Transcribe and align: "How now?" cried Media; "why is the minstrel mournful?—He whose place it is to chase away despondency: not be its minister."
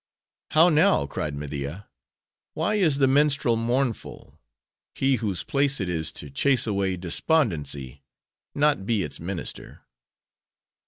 "How 0.49 0.69
now?" 0.69 1.05
cried 1.05 1.35
Media; 1.35 1.87
"why 2.55 2.73
is 2.73 2.97
the 2.97 3.05
minstrel 3.05 3.55
mournful?—He 3.55 5.17
whose 5.17 5.43
place 5.43 5.79
it 5.79 5.89
is 5.89 6.11
to 6.13 6.31
chase 6.31 6.65
away 6.65 6.97
despondency: 6.97 8.01
not 8.55 8.87
be 8.87 9.03
its 9.03 9.19
minister." 9.19 9.83